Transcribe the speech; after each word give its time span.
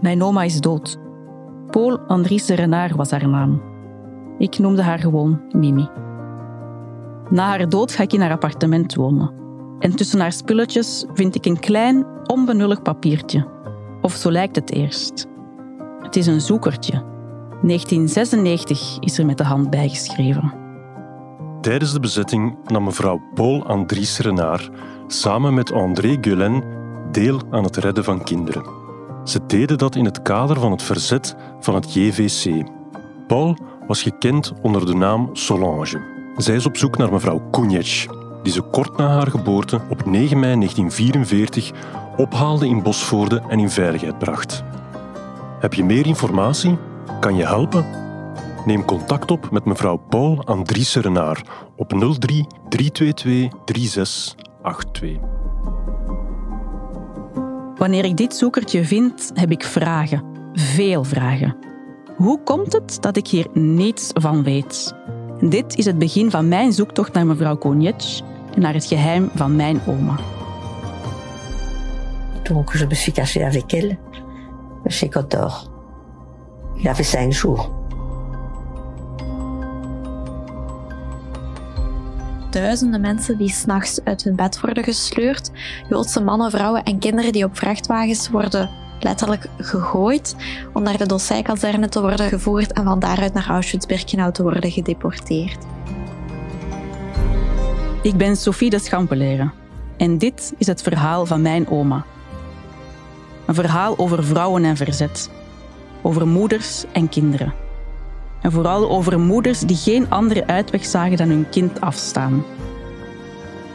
Mijn 0.00 0.22
oma 0.22 0.42
is 0.42 0.60
dood. 0.60 0.98
Paul 1.70 1.98
Andriesse 1.98 2.54
Renard 2.54 2.96
was 2.96 3.10
haar 3.10 3.28
naam. 3.28 3.62
Ik 4.38 4.58
noemde 4.58 4.82
haar 4.82 4.98
gewoon 4.98 5.40
Mimi. 5.50 5.88
Na 7.30 7.46
haar 7.46 7.68
dood 7.68 7.92
ga 7.92 8.02
ik 8.02 8.12
in 8.12 8.20
haar 8.20 8.30
appartement 8.30 8.94
wonen. 8.94 9.32
En 9.78 9.96
tussen 9.96 10.20
haar 10.20 10.32
spulletjes 10.32 11.06
vind 11.14 11.34
ik 11.34 11.46
een 11.46 11.60
klein, 11.60 12.06
onbenullig 12.26 12.82
papiertje. 12.82 13.46
Of 14.00 14.12
zo 14.12 14.30
lijkt 14.30 14.56
het 14.56 14.72
eerst. 14.72 15.26
Het 15.98 16.16
is 16.16 16.26
een 16.26 16.40
zoekertje. 16.40 16.92
1996 17.62 18.98
is 19.00 19.18
er 19.18 19.26
met 19.26 19.38
de 19.38 19.44
hand 19.44 19.70
bijgeschreven. 19.70 20.54
Tijdens 21.60 21.92
de 21.92 22.00
bezetting 22.00 22.56
nam 22.66 22.84
mevrouw 22.84 23.20
Paul 23.34 23.66
Andries 23.66 24.18
Renard 24.18 24.70
samen 25.06 25.54
met 25.54 25.72
André 25.72 26.16
Guelen 26.20 26.64
deel 27.12 27.40
aan 27.50 27.64
het 27.64 27.76
redden 27.76 28.04
van 28.04 28.24
kinderen. 28.24 28.79
Ze 29.30 29.46
deden 29.46 29.78
dat 29.78 29.96
in 29.96 30.04
het 30.04 30.22
kader 30.22 30.60
van 30.60 30.70
het 30.70 30.82
verzet 30.82 31.36
van 31.60 31.74
het 31.74 31.94
JVC. 31.94 32.64
Paul 33.26 33.56
was 33.86 34.02
gekend 34.02 34.52
onder 34.62 34.86
de 34.86 34.94
naam 34.94 35.30
Solange. 35.32 36.02
Zij 36.36 36.54
is 36.54 36.66
op 36.66 36.76
zoek 36.76 36.96
naar 36.96 37.12
mevrouw 37.12 37.42
Koenjec, 37.50 38.06
die 38.42 38.52
ze 38.52 38.60
kort 38.60 38.96
na 38.96 39.08
haar 39.08 39.26
geboorte 39.26 39.80
op 39.88 40.06
9 40.06 40.38
mei 40.38 40.54
1944 40.54 41.70
ophaalde 42.16 42.66
in 42.66 42.82
Bosvoorde 42.82 43.42
en 43.48 43.58
in 43.58 43.70
veiligheid 43.70 44.18
bracht. 44.18 44.64
Heb 45.60 45.74
je 45.74 45.84
meer 45.84 46.06
informatie? 46.06 46.78
Kan 47.20 47.36
je 47.36 47.46
helpen? 47.46 47.86
Neem 48.64 48.84
contact 48.84 49.30
op 49.30 49.50
met 49.50 49.64
mevrouw 49.64 49.96
Paul 49.96 50.44
Andriesse 50.44 51.00
Renard 51.00 51.48
op 51.76 51.88
03 51.88 52.46
322 52.68 53.48
3682. 53.64 55.39
Wanneer 57.80 58.04
ik 58.04 58.16
dit 58.16 58.34
zoekertje 58.34 58.84
vind, 58.84 59.30
heb 59.34 59.50
ik 59.50 59.64
vragen. 59.64 60.22
Veel 60.52 61.04
vragen. 61.04 61.56
Hoe 62.16 62.42
komt 62.42 62.72
het 62.72 62.96
dat 63.02 63.16
ik 63.16 63.26
hier 63.26 63.46
niets 63.52 64.10
van 64.14 64.42
weet? 64.42 64.94
Dit 65.40 65.76
is 65.76 65.84
het 65.84 65.98
begin 65.98 66.30
van 66.30 66.48
mijn 66.48 66.72
zoektocht 66.72 67.12
naar 67.12 67.26
mevrouw 67.26 67.56
Kognetsch 67.56 68.20
en 68.54 68.60
naar 68.60 68.74
het 68.74 68.84
geheim 68.84 69.30
van 69.34 69.56
mijn 69.56 69.80
oma. 69.86 70.16
Donc 72.42 72.72
je 72.72 72.86
me 72.86 72.94
suis 72.94 73.14
cachée 73.14 73.44
avec 73.44 73.72
elle 73.72 73.98
chez 74.84 75.08
Cotor. 75.08 75.70
Il 76.76 76.88
avait 76.88 77.10
cinq 77.10 77.32
jours. 77.32 77.79
Duizenden 82.50 83.00
mensen 83.00 83.38
die 83.38 83.48
s'nachts 83.48 84.00
uit 84.04 84.22
hun 84.22 84.36
bed 84.36 84.60
worden 84.60 84.84
gesleurd, 84.84 85.50
Joodse 85.88 86.20
mannen, 86.20 86.50
vrouwen 86.50 86.84
en 86.84 86.98
kinderen 86.98 87.32
die 87.32 87.44
op 87.44 87.56
vrachtwagens 87.56 88.28
worden 88.28 88.70
letterlijk 89.00 89.46
gegooid 89.58 90.36
om 90.72 90.82
naar 90.82 90.96
de 90.96 91.06
Dossij-kazerne 91.06 91.88
te 91.88 92.00
worden 92.00 92.28
gevoerd 92.28 92.72
en 92.72 92.84
van 92.84 92.98
daaruit 92.98 93.32
naar 93.32 93.48
Auschwitz-Birkenau 93.48 94.32
te 94.32 94.42
worden 94.42 94.70
gedeporteerd. 94.70 95.64
Ik 98.02 98.16
ben 98.16 98.36
Sophie 98.36 98.70
de 98.70 98.78
Schampeleren 98.78 99.52
en 99.96 100.18
dit 100.18 100.52
is 100.58 100.66
het 100.66 100.82
verhaal 100.82 101.26
van 101.26 101.42
mijn 101.42 101.68
oma. 101.68 102.04
Een 103.46 103.54
verhaal 103.54 103.98
over 103.98 104.24
vrouwen 104.24 104.64
en 104.64 104.76
verzet, 104.76 105.30
over 106.02 106.26
moeders 106.26 106.84
en 106.92 107.08
kinderen. 107.08 107.69
En 108.42 108.52
vooral 108.52 108.90
over 108.90 109.20
moeders 109.20 109.60
die 109.60 109.76
geen 109.76 110.10
andere 110.10 110.46
uitweg 110.46 110.84
zagen 110.84 111.16
dan 111.16 111.28
hun 111.28 111.48
kind 111.48 111.80
afstaan. 111.80 112.44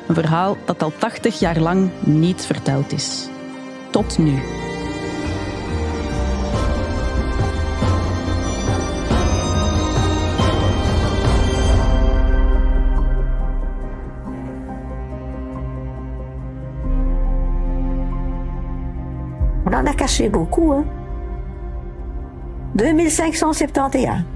Een 0.07 0.15
verhaal 0.15 0.57
dat 0.65 0.83
al 0.83 0.91
80 0.97 1.39
jaar 1.39 1.59
lang 1.59 1.89
niet 1.99 2.45
verteld 2.45 2.91
is. 2.91 3.29
Tot 3.89 4.17
nu. 4.17 4.39
On 19.65 19.73
en 19.73 19.87
a 19.87 19.93
caché 19.93 20.29
beaucoup, 20.29 20.69
hein. 20.71 20.85
2571. 22.75 24.34